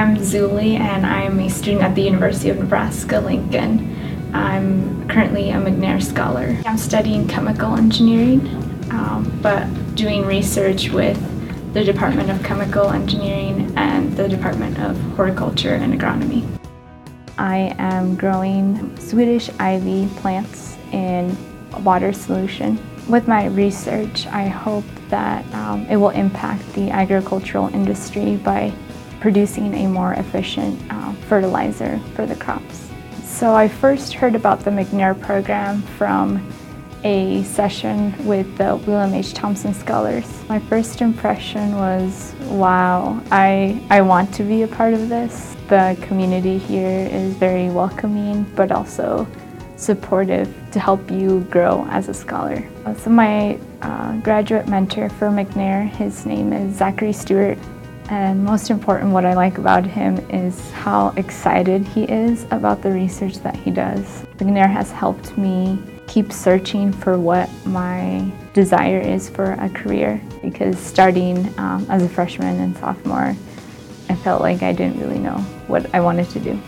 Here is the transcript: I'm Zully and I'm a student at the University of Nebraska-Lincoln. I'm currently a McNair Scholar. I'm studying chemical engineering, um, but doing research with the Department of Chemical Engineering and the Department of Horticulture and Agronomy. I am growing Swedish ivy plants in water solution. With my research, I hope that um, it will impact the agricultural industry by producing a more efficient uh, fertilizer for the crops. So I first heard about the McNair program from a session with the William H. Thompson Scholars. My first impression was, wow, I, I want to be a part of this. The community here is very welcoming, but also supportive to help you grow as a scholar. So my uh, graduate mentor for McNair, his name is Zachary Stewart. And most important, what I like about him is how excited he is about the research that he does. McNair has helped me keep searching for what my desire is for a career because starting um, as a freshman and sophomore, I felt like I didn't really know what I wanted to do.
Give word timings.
I'm 0.00 0.16
Zully 0.16 0.78
and 0.78 1.04
I'm 1.04 1.38
a 1.40 1.50
student 1.50 1.82
at 1.82 1.94
the 1.94 2.00
University 2.00 2.48
of 2.48 2.56
Nebraska-Lincoln. 2.56 4.32
I'm 4.32 5.06
currently 5.10 5.50
a 5.50 5.56
McNair 5.56 6.02
Scholar. 6.02 6.56
I'm 6.64 6.78
studying 6.78 7.28
chemical 7.28 7.76
engineering, 7.76 8.40
um, 8.92 9.30
but 9.42 9.66
doing 9.96 10.24
research 10.24 10.88
with 10.88 11.18
the 11.74 11.84
Department 11.84 12.30
of 12.30 12.42
Chemical 12.42 12.88
Engineering 12.88 13.74
and 13.76 14.16
the 14.16 14.26
Department 14.26 14.78
of 14.78 14.98
Horticulture 15.16 15.74
and 15.74 15.92
Agronomy. 15.92 16.48
I 17.36 17.74
am 17.78 18.16
growing 18.16 18.98
Swedish 18.98 19.50
ivy 19.58 20.08
plants 20.16 20.78
in 20.92 21.36
water 21.84 22.14
solution. 22.14 22.80
With 23.06 23.28
my 23.28 23.48
research, 23.48 24.26
I 24.28 24.48
hope 24.48 24.86
that 25.10 25.44
um, 25.52 25.84
it 25.90 25.96
will 25.96 26.08
impact 26.08 26.72
the 26.72 26.88
agricultural 26.88 27.68
industry 27.74 28.36
by 28.36 28.72
producing 29.20 29.74
a 29.74 29.86
more 29.86 30.14
efficient 30.14 30.80
uh, 30.90 31.12
fertilizer 31.28 31.98
for 32.14 32.26
the 32.26 32.36
crops. 32.36 32.88
So 33.24 33.54
I 33.54 33.68
first 33.68 34.12
heard 34.14 34.34
about 34.34 34.60
the 34.60 34.70
McNair 34.70 35.18
program 35.20 35.82
from 35.82 36.46
a 37.04 37.42
session 37.44 38.14
with 38.26 38.58
the 38.58 38.76
William 38.86 39.14
H. 39.14 39.32
Thompson 39.32 39.72
Scholars. 39.72 40.26
My 40.48 40.58
first 40.58 41.00
impression 41.00 41.76
was, 41.76 42.34
wow, 42.42 43.22
I, 43.30 43.82
I 43.88 44.02
want 44.02 44.34
to 44.34 44.42
be 44.42 44.62
a 44.62 44.68
part 44.68 44.92
of 44.92 45.08
this. 45.08 45.56
The 45.68 45.96
community 46.02 46.58
here 46.58 47.08
is 47.10 47.34
very 47.36 47.70
welcoming, 47.70 48.44
but 48.54 48.70
also 48.72 49.26
supportive 49.76 50.54
to 50.72 50.78
help 50.78 51.10
you 51.10 51.40
grow 51.50 51.86
as 51.88 52.08
a 52.08 52.14
scholar. 52.14 52.68
So 52.98 53.08
my 53.08 53.58
uh, 53.80 54.18
graduate 54.18 54.68
mentor 54.68 55.08
for 55.08 55.28
McNair, 55.28 55.88
his 55.88 56.26
name 56.26 56.52
is 56.52 56.76
Zachary 56.76 57.14
Stewart. 57.14 57.56
And 58.10 58.44
most 58.44 58.70
important, 58.70 59.12
what 59.12 59.24
I 59.24 59.34
like 59.34 59.58
about 59.58 59.86
him 59.86 60.18
is 60.30 60.72
how 60.72 61.14
excited 61.16 61.86
he 61.86 62.02
is 62.04 62.44
about 62.50 62.82
the 62.82 62.90
research 62.90 63.36
that 63.38 63.54
he 63.54 63.70
does. 63.70 64.24
McNair 64.38 64.68
has 64.68 64.90
helped 64.90 65.38
me 65.38 65.80
keep 66.08 66.32
searching 66.32 66.92
for 66.92 67.20
what 67.20 67.48
my 67.64 68.28
desire 68.52 68.98
is 68.98 69.30
for 69.30 69.52
a 69.52 69.68
career 69.70 70.20
because 70.42 70.76
starting 70.76 71.56
um, 71.56 71.86
as 71.88 72.02
a 72.02 72.08
freshman 72.08 72.58
and 72.58 72.76
sophomore, 72.78 73.36
I 74.08 74.16
felt 74.16 74.42
like 74.42 74.64
I 74.64 74.72
didn't 74.72 74.98
really 75.00 75.20
know 75.20 75.38
what 75.68 75.94
I 75.94 76.00
wanted 76.00 76.28
to 76.30 76.40
do. 76.40 76.60